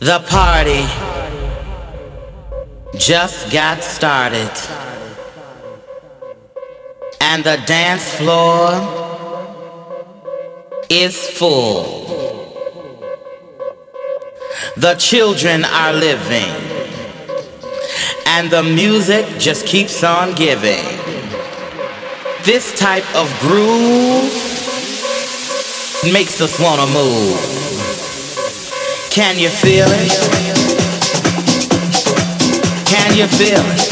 The 0.00 0.20
party 0.28 0.86
just 2.96 3.52
got 3.52 3.82
started. 3.82 4.48
And 7.20 7.42
the 7.42 7.60
dance 7.66 8.14
floor 8.14 8.70
is 10.88 11.18
full. 11.28 12.06
The 14.76 14.94
children 14.94 15.64
are 15.64 15.92
living. 15.92 16.54
And 18.26 18.50
the 18.52 18.62
music 18.62 19.26
just 19.40 19.66
keeps 19.66 20.04
on 20.04 20.36
giving. 20.36 20.84
This 22.44 22.78
type 22.78 23.16
of 23.16 23.36
groove 23.40 24.32
makes 26.12 26.40
us 26.40 26.56
wanna 26.60 26.86
move. 26.86 27.67
Can 29.18 29.36
you 29.36 29.48
feel 29.48 29.84
it? 29.88 30.12
Can 32.86 33.16
you 33.16 33.26
feel 33.26 33.58
it? 33.58 33.82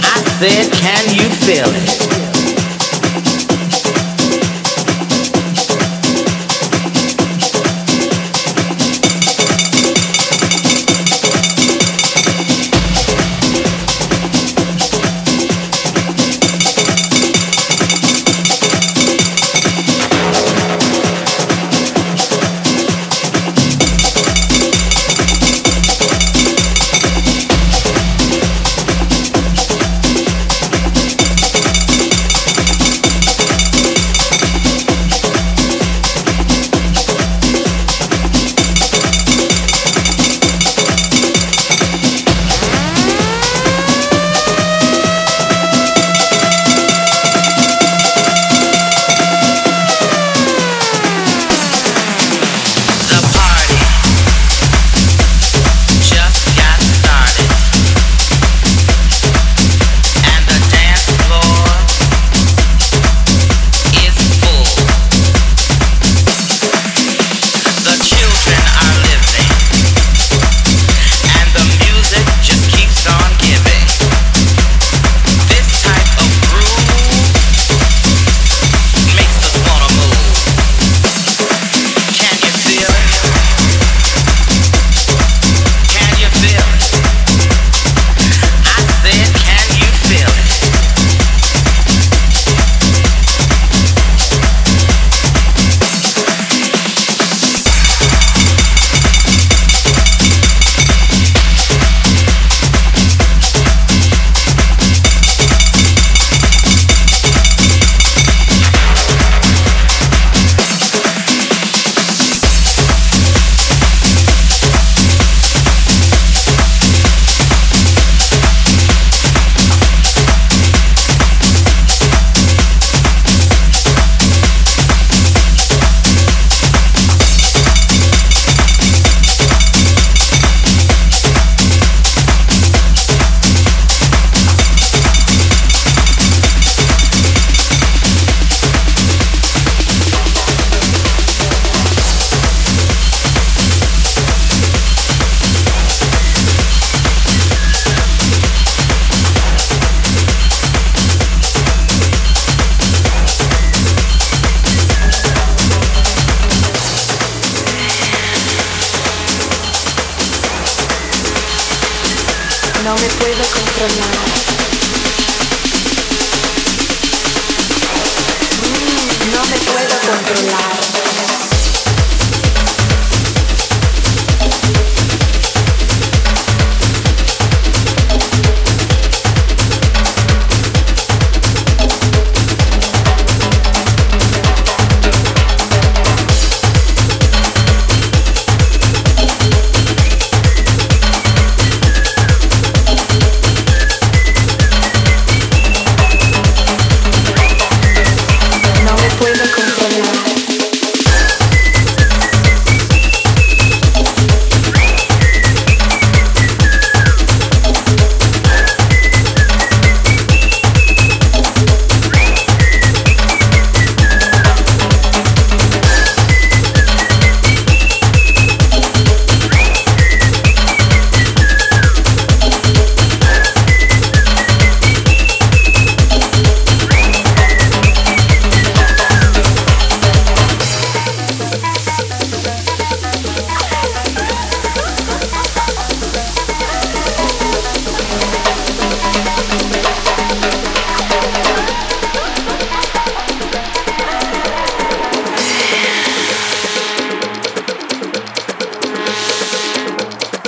I 0.00 0.22
said, 0.38 0.72
can 0.72 1.16
you 1.16 1.28
feel 1.44 1.66
it? 1.66 2.17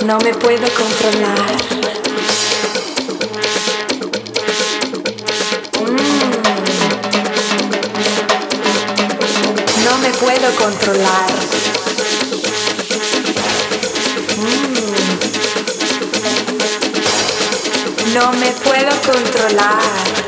No 0.05 0.17
me 0.19 0.33
puedo 0.33 0.67
controlar. 0.73 1.55
Mm. 5.79 6.41
No 9.85 9.97
me 9.99 10.09
puedo 10.09 10.55
controlar. 10.55 11.31
Mm. 14.37 14.93
No 18.13 18.33
me 18.33 18.51
puedo 18.51 18.91
controlar. 19.05 20.20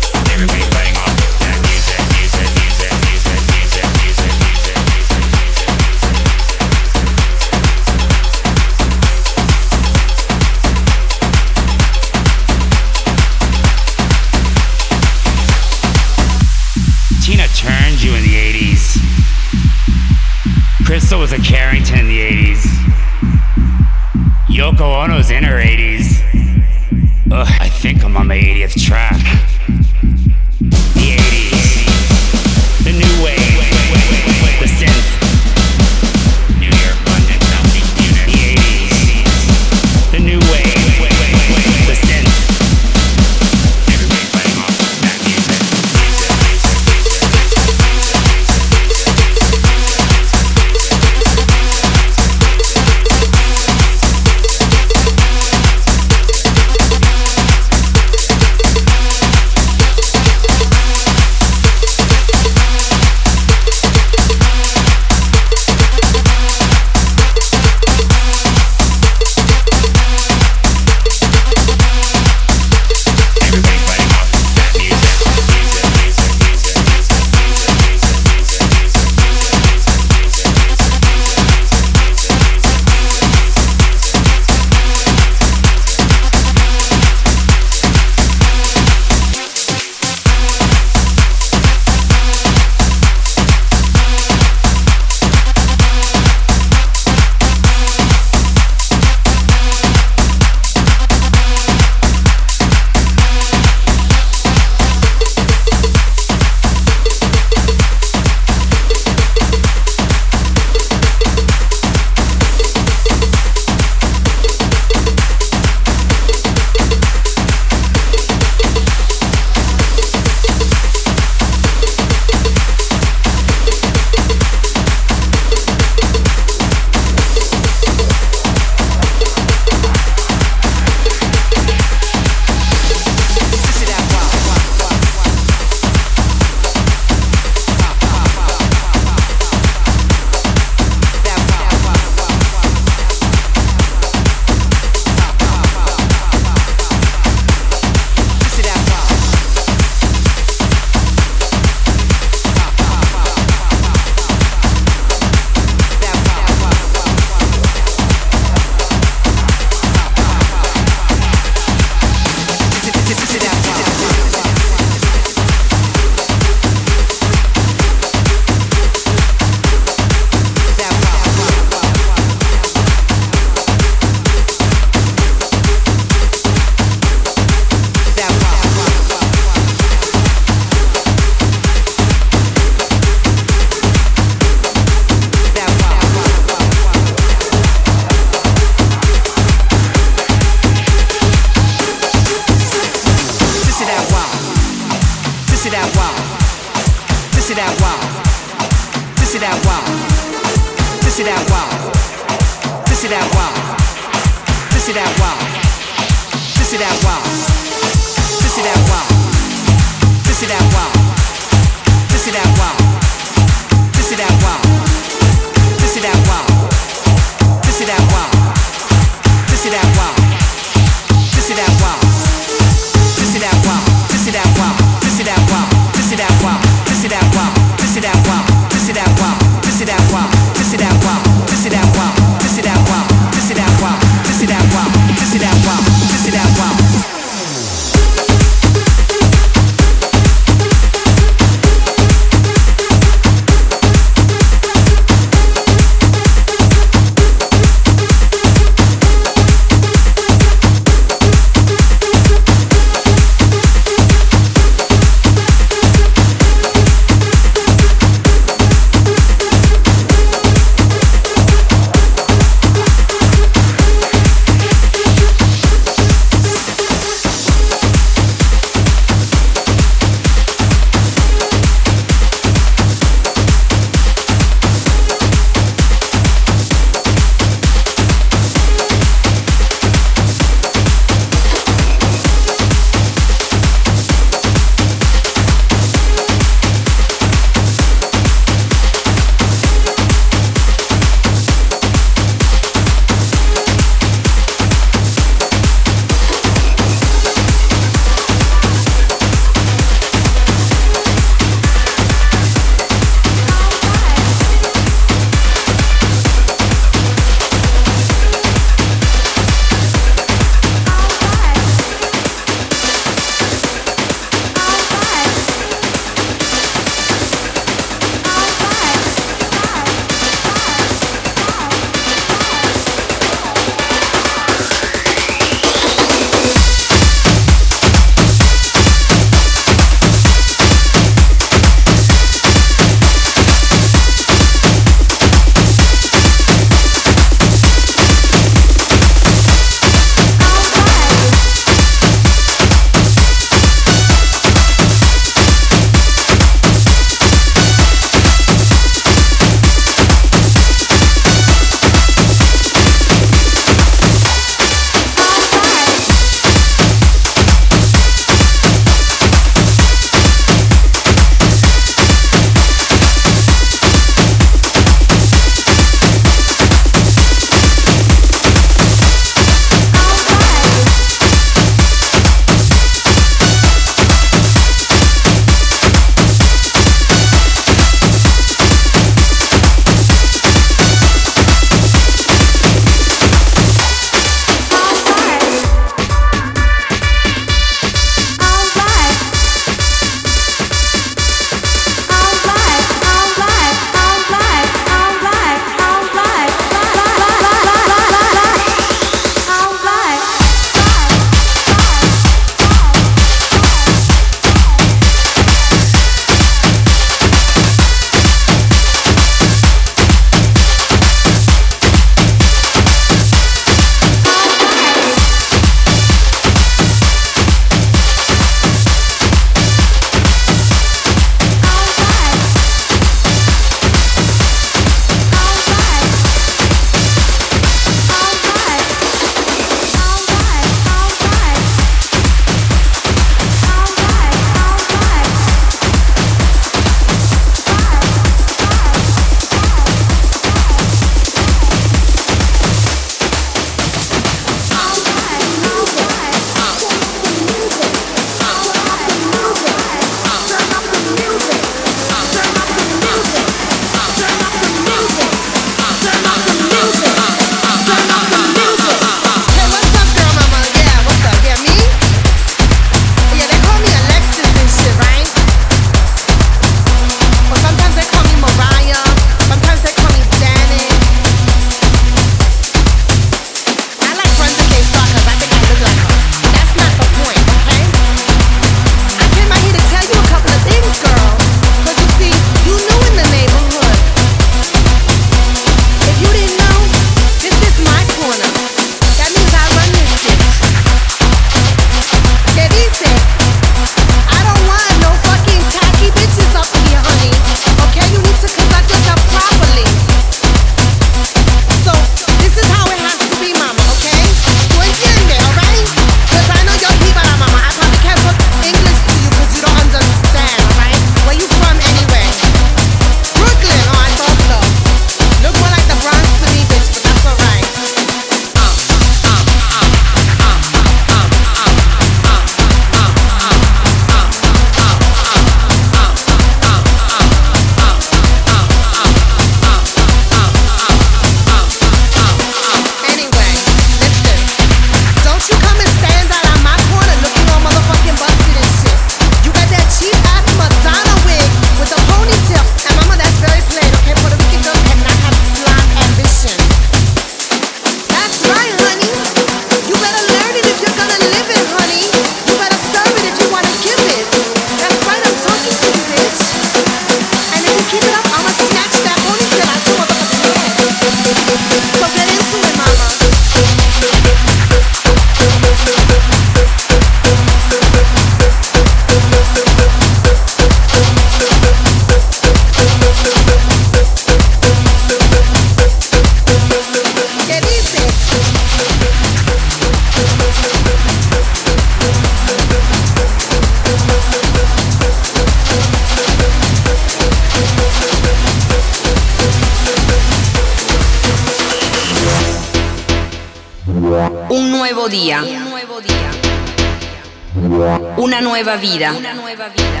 Nueva 598.70 599.68
vida. 599.68 600.00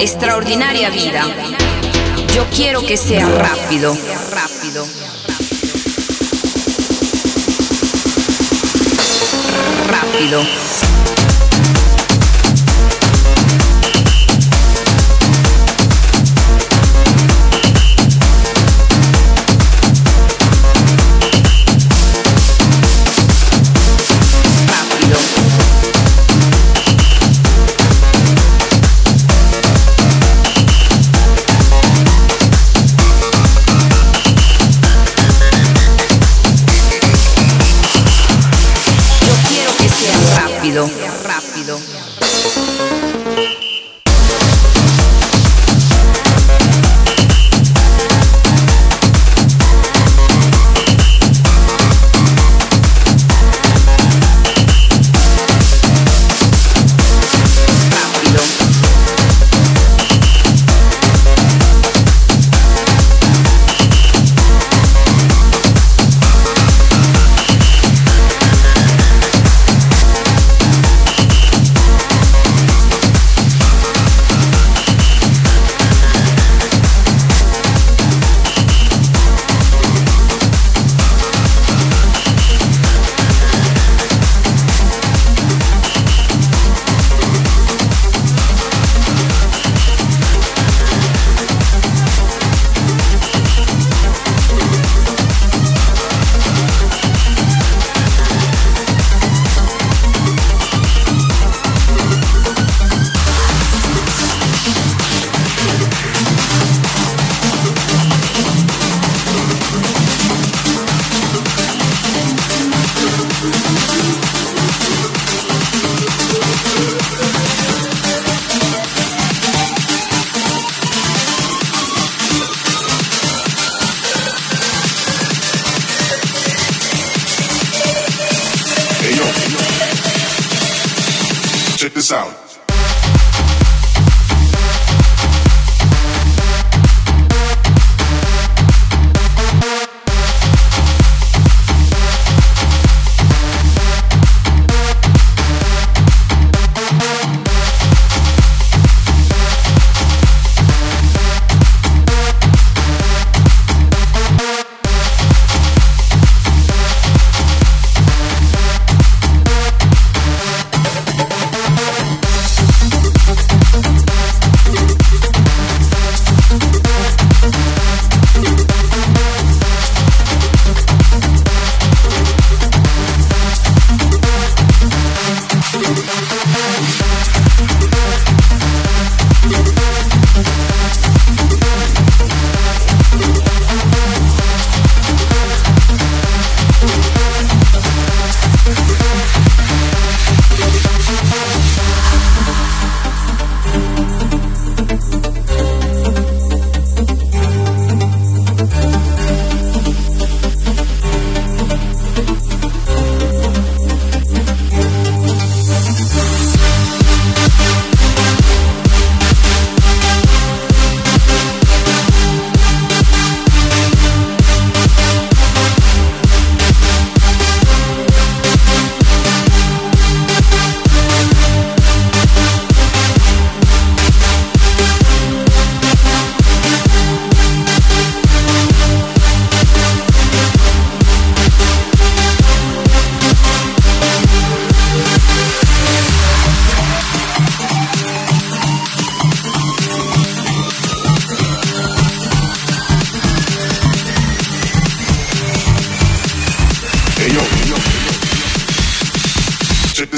Extraordinaria 0.00 0.90
vida. 0.90 1.24
Yo 2.34 2.44
quiero 2.50 2.84
que 2.84 2.96
sea 2.96 3.28
rápido. 3.28 3.96
Rápido. 4.30 4.84
Rápido. 9.86 10.71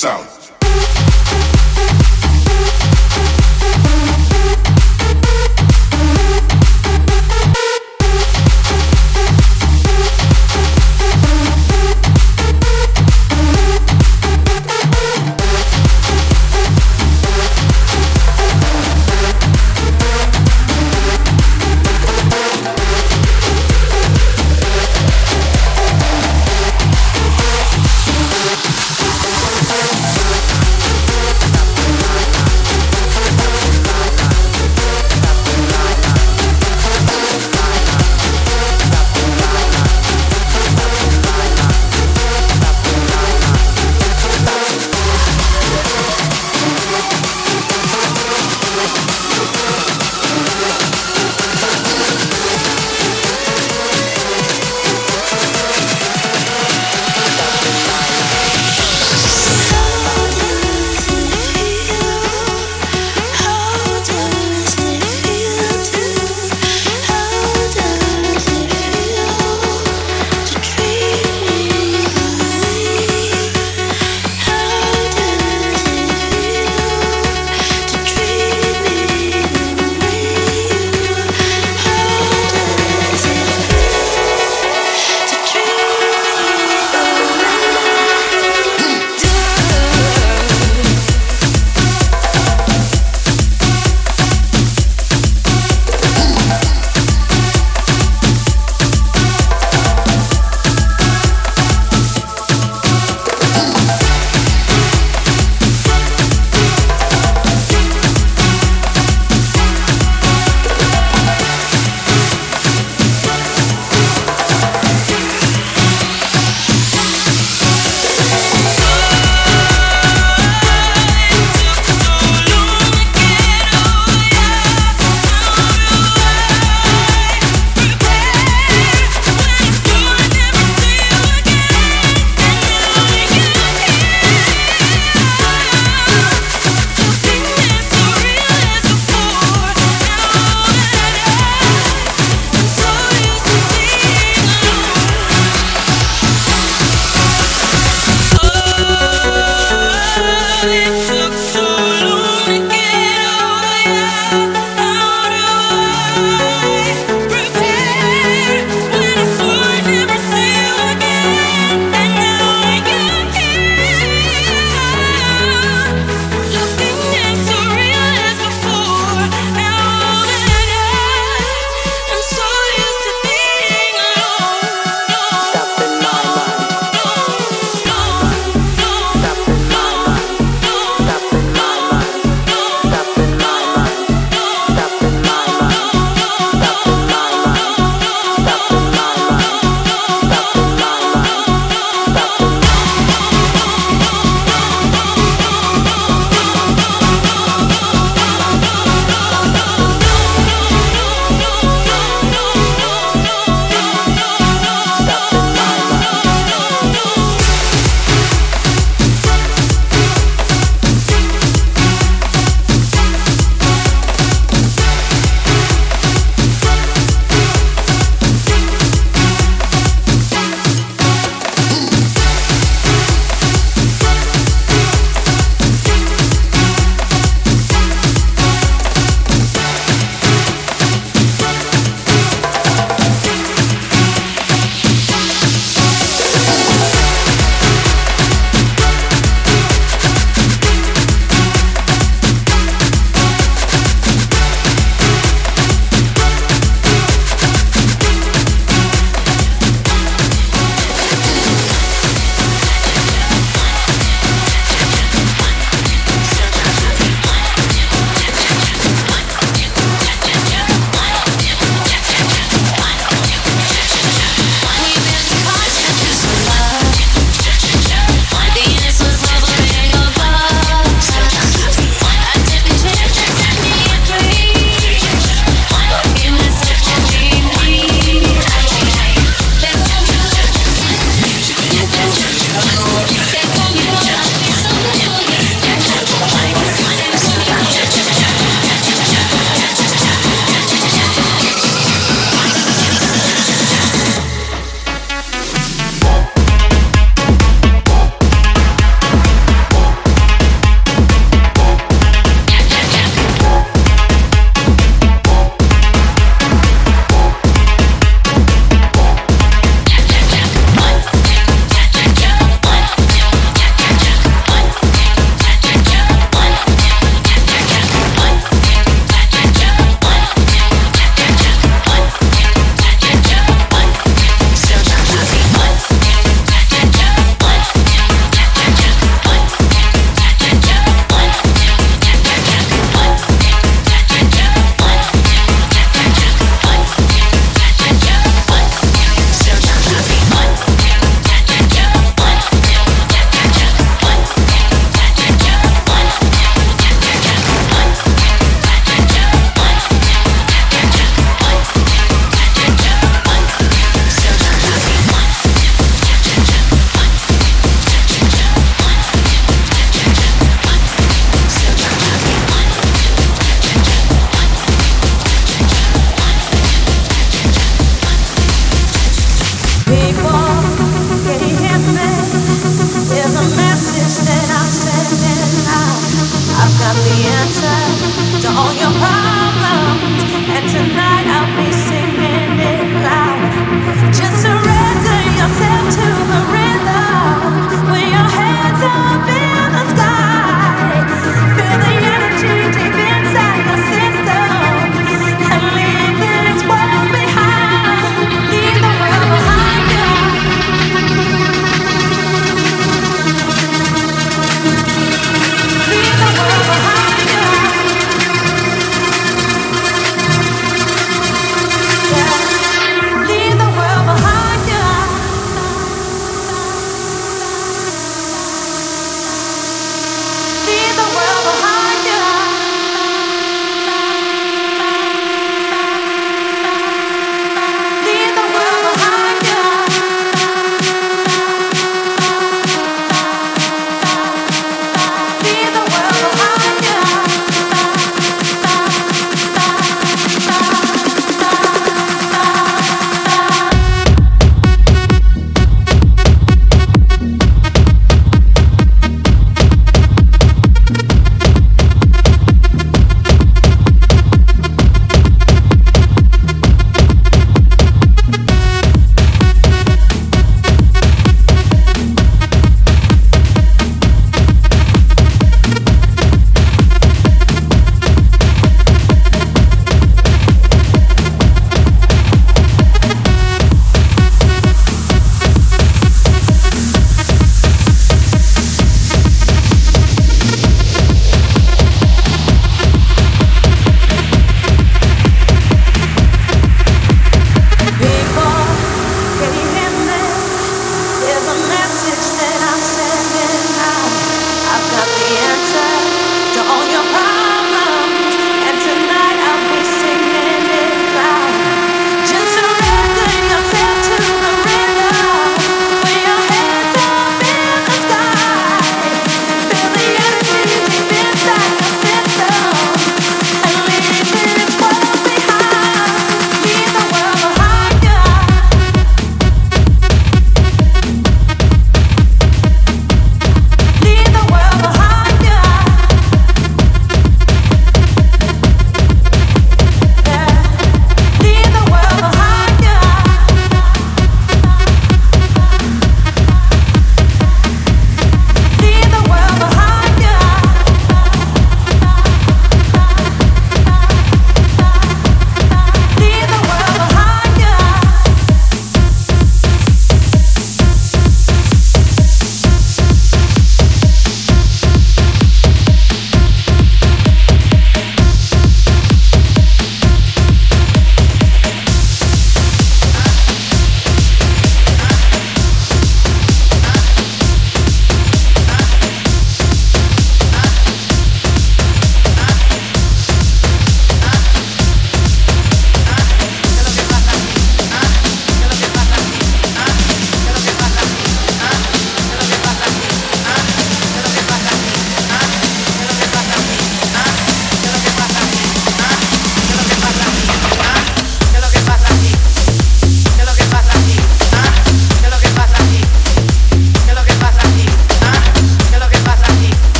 this 0.00 0.04
out. 0.04 0.37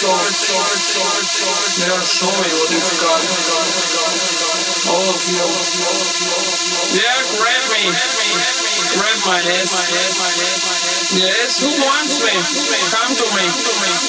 Yeah, 0.00 0.08
are 0.08 0.32
me 2.40 2.48
what 2.56 2.68
they 2.72 2.80
got. 3.04 3.20
All 4.88 5.12
of 5.12 5.20
you. 5.28 5.44
They're 6.96 7.24
grabbing. 7.36 7.92
Grab 8.96 9.20
my 9.28 9.44
ass. 9.60 9.76
Yes, 11.12 11.60
who 11.60 11.68
wants 11.84 12.16
me? 12.24 12.32
Come 12.32 13.12
to 13.12 13.26
me. 13.36 13.44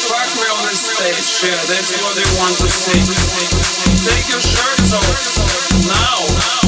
Fuck 0.07 0.31
me 0.39 0.47
on 0.47 0.63
the 0.63 0.75
stage. 0.79 1.27
Yeah, 1.43 1.59
that's 1.67 1.91
what 1.99 2.15
they 2.15 2.23
want 2.39 2.55
to 2.55 2.71
see. 2.71 3.03
Take 4.07 4.29
your 4.31 4.39
shirts 4.39 4.93
off. 4.95 5.11
Now. 5.91 6.60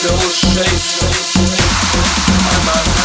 Don't. 0.00 0.38
I'm 2.60 2.97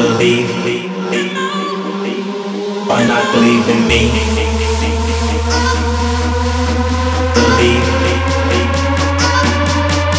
believe? 0.00 0.48
Why 2.88 3.04
not 3.06 3.24
believe 3.34 3.68
in 3.68 3.80
me? 3.88 4.00
Believe. 7.36 7.86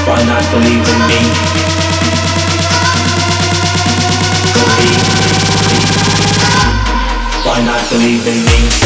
Why 0.08 0.20
not 0.30 0.46
believe 0.54 0.88
in 0.94 1.00
me? 1.10 1.20
Believe. 4.58 5.08
Why 7.46 7.60
not 7.66 7.82
believe 7.90 8.28
in 8.28 8.46
me? 8.46 8.81